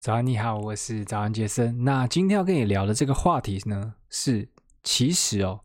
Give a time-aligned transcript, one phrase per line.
[0.00, 1.82] 早安，你好，我是早安杰森。
[1.82, 4.48] 那今天要跟你聊的这个话题呢，是
[4.84, 5.58] 其实哦，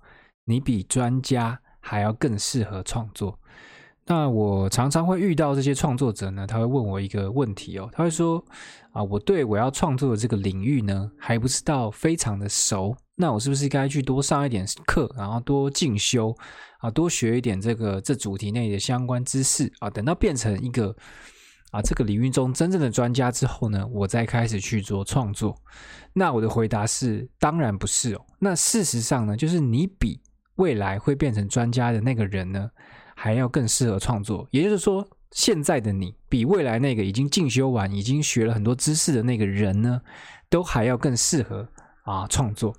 [0.46, 3.40] 你比专家还要更适合创作。
[4.08, 8.44] 那我常常会遇到这些创作者呢，他会问我一个问题哦，他会说
[8.92, 16.36] 啊，我对我要创作的这个领域呢，还不知道非常的熟，那我是不是该去多上一点课，然后多进修
[16.80, 20.96] 啊，多学一点这个这主题内的相关知识啊，等到变成一个。
[21.74, 25.58] 啊，这个领域中真正的专家之后呢，我再开始去做创作。
[26.14, 28.24] 那我的回答是，当然不是哦。
[28.38, 30.22] 那事实上呢，就是你比
[30.58, 32.70] 未来会变成专家的那个人呢，
[33.16, 34.48] 还要更适合创作。
[34.52, 40.00] 也就是说，现在的你比未来那个已经进修完、已经学了很多知识的那个人呢，
[40.52, 41.68] 都还要更适合
[42.04, 42.72] 啊创作。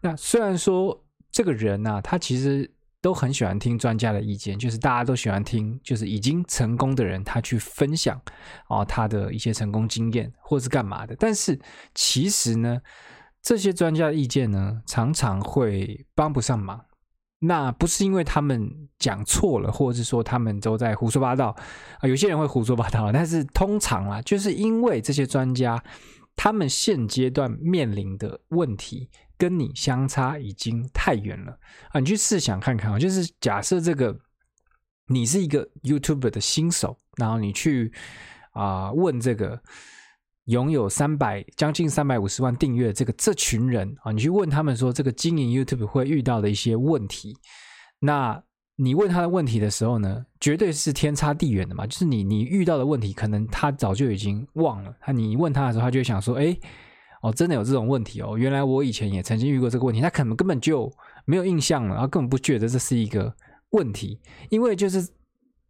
[0.00, 1.00] 那虽然说
[1.30, 2.68] 这个人呢、啊，他其实。
[3.02, 8.18] 都很喜欢听专家的意见，就是大家都喜欢听，就是已经成功的人他去分享
[8.68, 11.16] 啊他的一些成功经验，或是干嘛的。
[11.18, 11.60] 但是
[11.94, 12.80] 其实呢，
[13.42, 16.86] 这些专家的意见呢，常常会帮不上忙。
[17.40, 21.48] 那不是因为他们讲错了，或者是说他们都在胡说八道
[21.98, 22.08] 啊。
[22.08, 25.82] 有些人会胡说八道，但是通常啊，就是因为这些专家
[26.36, 29.10] 他们现阶段面临的问题。
[29.42, 31.58] 跟你相差已经太远了
[31.90, 31.98] 啊！
[31.98, 34.16] 你去试想看看啊，就是假设这个
[35.08, 37.92] 你是一个 YouTube 的新手，然后你去
[38.52, 39.60] 啊、问这个
[40.44, 47.36] 拥有三百将近三百五十万订阅这个这群人啊，你去问他们说这个经营 YouTube 会遇到的一些问题，
[47.98, 48.40] 那
[48.76, 51.84] 你问他的问题的时候呢，绝对是天差地远的嘛！
[51.84, 54.94] 就是你你遇到的问题，可能他早就已经忘了。
[55.00, 56.56] 他你问他的时候，他就会想说：“哎。”
[57.22, 58.36] 哦，真的有这种问题哦！
[58.36, 60.92] 原来我以前也曾经遇过这个问题，他可能根本就
[61.24, 63.32] 没有印象了，然后根本不觉得这是一个
[63.70, 64.18] 问题，
[64.50, 65.08] 因为就是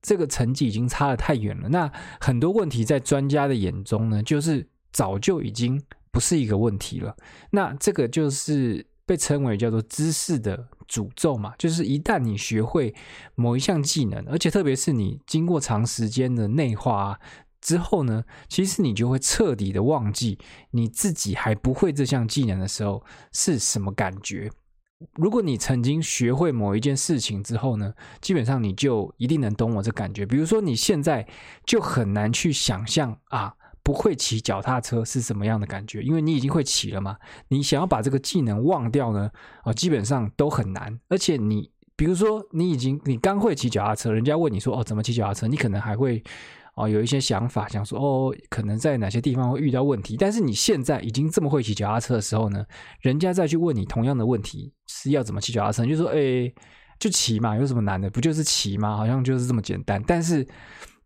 [0.00, 1.68] 这个成绩已经差得太远了。
[1.68, 5.78] 那很多问题在专家的眼中呢，就是早就已经
[6.10, 7.14] 不是一个问题了。
[7.50, 12.94] 那这个就是被称为叫做知识的诅咒嘛，就是一旦你学会
[13.34, 17.20] 某一项技能，而且特别是你经过长时间的内化。
[17.62, 20.36] 之后呢，其实你就会彻底的忘记
[20.72, 23.02] 你自己还不会这项技能的时候
[23.32, 24.50] 是什么感觉。
[25.14, 30.26] 如果你曾经学会某一件事情之后呢，基本上你就一定能懂我这感觉。
[30.26, 31.26] 比如说你现在
[31.64, 33.52] 就很难去想象啊，
[33.82, 37.16] 不会骑脚踏车是什么样的感觉，因为你已经会骑了嘛。
[37.48, 39.30] 你想要把这个技能忘掉呢，
[39.62, 40.98] 啊，基本上都很难。
[41.08, 46.22] 而且你比如说你已经你刚会骑脚踏车，人家问你说哦，怎么骑脚踏车，你可能还会。
[46.74, 50.16] 哦，有一些想法，想说哦，可能在哪些地方会遇到问题。
[50.16, 52.64] 但是你现在已经这么会骑脚踏车的时候呢，
[53.00, 56.50] 人家再去问你同样的问题是要怎么骑脚踏车，就说哎，
[56.98, 58.08] 就骑嘛，有什么难的？
[58.08, 58.96] 不就是骑吗？
[58.96, 60.02] 好像就是这么简单。
[60.06, 60.46] 但是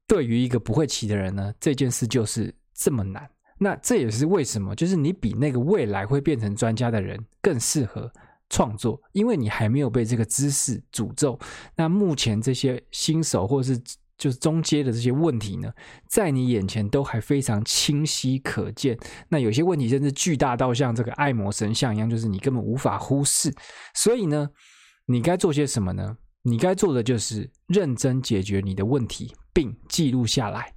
[0.06, 3.28] 对于一个不会骑的人呢，这件事就是这么难。
[3.58, 8.08] 那这也是为什么，就是你比那个未来会变成专家的人更适合
[8.50, 11.38] 创作，因为你还没有被这个知识诅咒。
[11.74, 13.80] 那目前这些新手或是
[14.18, 15.70] 就是中阶的这些问题呢，
[16.08, 18.98] 在你眼前都还非常清晰可见。
[19.28, 23.54] 那有些问题甚至巨大到像这个爱魔神像一样，就是你根本无法忽视。
[23.94, 24.48] 所以呢，
[25.06, 26.16] 你该做些什么呢？
[26.42, 30.72] 你该做的就是认真解决你的问题，并记录下来。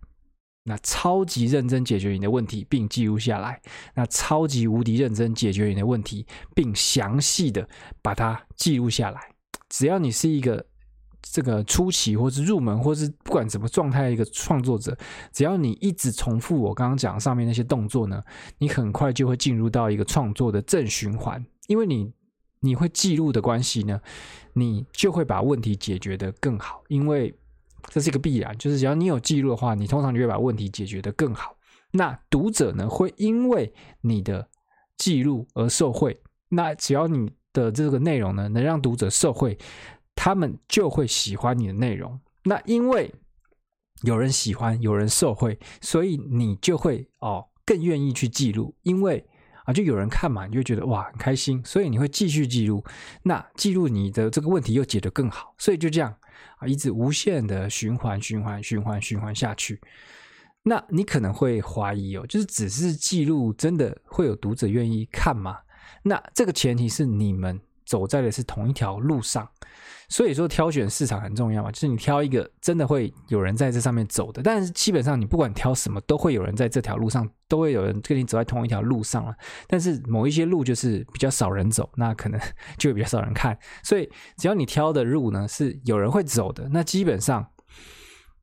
[0.65, 3.61] 那超级认真解决你的问题，并记录下来。
[3.95, 7.67] 那超级无敌认真解决你的问题，并详细的
[8.01, 9.21] 把它记录下来。
[9.69, 10.68] 只要你是一个。
[11.21, 14.97] 这个初期，或是入门，或是不管什么状态一个创作者，
[15.31, 18.23] 只要你一直重复我刚刚讲上面那些动作呢，
[18.57, 21.45] 你很快就会进入到一个创作的正循环。
[21.67, 22.11] 因为你
[22.61, 24.01] 你会记录的关系呢，
[24.53, 26.81] 你就会把问题解决得更好。
[26.87, 27.33] 因为
[27.89, 31.55] 这是一个必然，就是只要你有记录的话，你通常就会把问题解决得更好。
[31.91, 33.71] 那读者呢，会因为
[34.01, 34.47] 你的
[34.97, 36.19] 记录而受惠。
[36.49, 39.57] 那只要你的这个内容呢，能让读者受惠。
[40.21, 43.09] 他们就会喜欢你的内容，那因为
[44.01, 49.25] 有人喜欢，有人受惠，所以你就会哦更愿意去记录，因为
[49.63, 52.83] 啊就有人看嘛，你就觉得哇很开心，所以你会继续记录。
[53.23, 56.13] 那记录你的这个问题又解得更好，所以就这样
[56.57, 59.79] 啊一直无限的循环循环循环循环下去。
[60.63, 65.59] 那你可能会怀疑哦，就是只是记录，真的会有读者愿意看吗？
[66.03, 67.57] 那这个前提是你们
[67.89, 69.49] 走在的是同一条路上。
[70.11, 79.35] 所以说挑选市场很重要嘛，就是你挑一个真的会有人在这上面走的，但是基本上你不管挑什么，都会有人在这条路上，都会有人跟你走在同一条路上了。
[79.67, 82.39] 但是某一些路就是比较少人走，那可能
[82.79, 83.57] 就会比较少人看。
[83.83, 87.45] 所以只要你挑的路呢是有人会走的，那基本上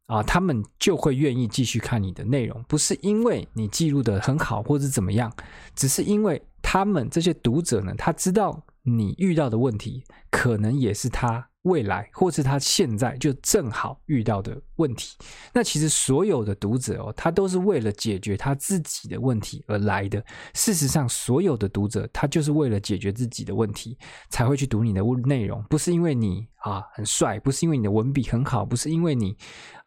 [0.06, 5.32] 啊，他们就会愿意继续看你的内容，不是因为你记录得很好或者怎么样，
[5.74, 11.48] 只是因为他们这些读者呢，他知道你遇到的问题，可能也是他。
[11.66, 15.16] 未来，或是他现在就正好遇到的问题，
[15.52, 20.24] 那其实所有的读者哦，他都是为了解决他自己的问题而来的。
[20.54, 23.98] 事实上，所有的读者他就是为了解决自己的问题
[24.30, 29.36] 才会去读你的内容，不是因为你啊很帅，不是因为你的文笔很好，不是因为你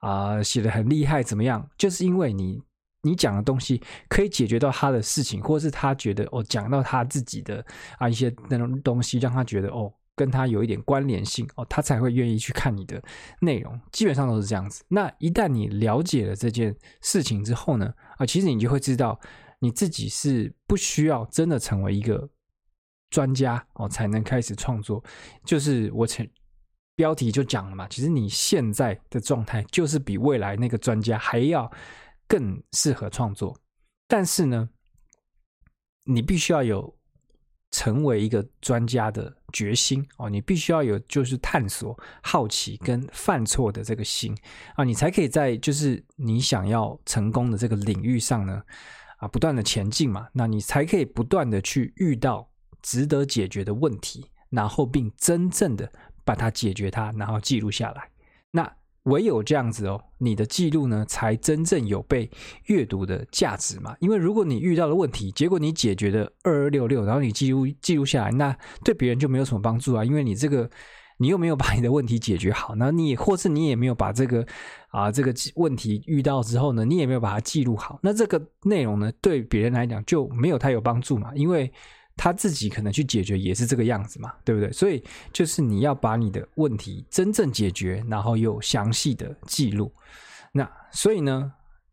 [0.02, 2.62] 啊写得很厉害怎么样，就是因为你
[3.02, 7.66] 你讲的东西可以解决到他的事情，或是他觉得哦讲到他自己的
[7.98, 9.94] 啊一些那种东西，让他觉得哦。
[10.16, 13.02] 跟他有一点关联性哦，他才会愿意去看你的
[13.40, 14.84] 内容，基本上都是这样子。
[14.90, 19.18] 那一旦你了解了这件事情之后呢，啊，其实你就会知道
[19.60, 22.30] 你自己是不需要真的成为一个
[23.10, 25.02] 专家哦，才能开始创作。
[25.46, 26.30] 就是我前
[26.98, 31.72] 标题就讲了嘛，其实你现在的状态就是比未来那个专家还要
[32.30, 33.60] 更适合创作。
[34.08, 34.70] 但是呢，
[36.06, 36.98] 你必须要有。
[37.72, 44.36] 成为一个专家的决心哦，你必须要有就是探索、好奇跟犯错的这个心
[44.74, 48.60] 啊，你才可以在就是你想要成功的这个领域上呢
[49.18, 52.50] 啊，不断的前进嘛，那你才可以不断的去遇到
[52.82, 55.92] 值得解决的问题，然后并真正的
[56.26, 58.09] 把它解决它，然后记录下来。
[59.04, 62.30] 唯有这样子哦，你的记录呢，才真正有被
[62.66, 63.96] 阅读的价值嘛。
[64.00, 70.04] 因为如果你遇到了问题，结果你解决的二二六六，然后你记录记录下来，那对别人就没有什么帮助啊。
[70.04, 70.70] 因为你这个
[71.18, 74.46] 你又没有把你的问题解决好，那你或是你也没有把这个
[74.90, 81.72] 啊这个问题遇到之后呢，你也没有把它记录好，那这个内容呢，对别人来讲就没有太有帮助嘛，因为。
[82.22, 84.70] 他自己可能去解决也是这个样子嘛，对不对？
[84.74, 85.02] 所以
[85.32, 89.90] 就是你要把你的问题真正解决，然后又详细的记录。
[90.52, 91.50] 那所以呢，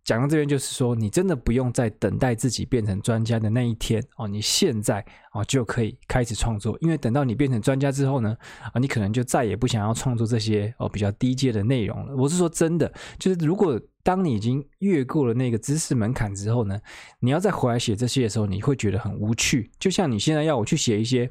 [0.06, 8.34] 讲到这边就是说，你真的不用再等待自己变成专家的那一天哦，你现在哦就可以开始创作，因为等到你变成专家之后呢，
[8.72, 12.16] 啊，你可能就再也不想要创作这些哦比较低阶的内容了。
[12.16, 13.78] 我是说真的，就是如果。
[14.06, 16.80] 当你已经越过了那个知识门槛之后呢，
[17.18, 19.68] 你要再回来写这些的时候，你会觉得很无趣。
[19.80, 21.28] 就像你现在要我去写一些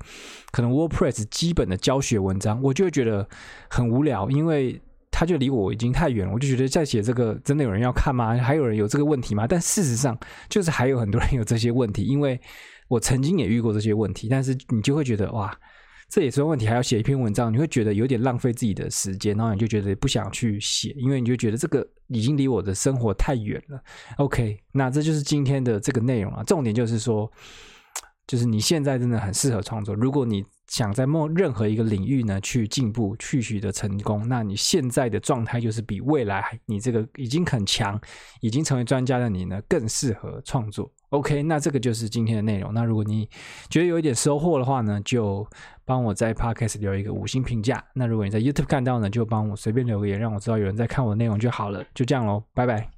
[0.51, 3.29] 可能 WordPress 基本的教学文章，我就会觉得
[3.69, 4.81] 很无聊，因为
[5.17, 6.33] 他就离我已经太远了。
[6.33, 8.35] 我就觉得在写这个，真的有人要看吗？
[8.35, 9.47] 还有人有这个问题吗？
[9.47, 10.17] 但事实上，
[10.49, 12.37] 就是还有很多人有这些问题，因为
[12.89, 14.27] 我曾经也遇过这些问题。
[14.27, 15.57] 但是你就会觉得哇。
[16.07, 23.81] 这也是问题，还要写一篇文章，你会觉得有点浪费自己的时间，然后你就觉得不想去写，因为你就觉得这个已经离我的生活太远了。
[24.17, 26.43] OK，那这就是今天的这个内容啊。
[26.43, 27.29] 重点就是说，
[28.27, 29.93] 就是你现在真的很适合创作。
[29.95, 37.99] 如果你想在某任何一个领域呢去进步、去取得成功，那你现在的状态就是比未来你这个已经很强、
[38.41, 40.91] 已经成为专家的你呢更适合创作。
[41.09, 42.73] OK，那这个就是今天的内容。
[42.73, 43.29] 那如果你
[43.69, 45.47] 觉得有一点收获的话呢，就
[45.85, 47.81] 帮我在 Podcast 留一个五星评价。
[47.93, 51.85] 那如果你在 YouTube 看到呢，就帮我随便留个言，让我知道有人在看我的内容就好了。
[51.93, 52.94] 就这样喽，拜拜。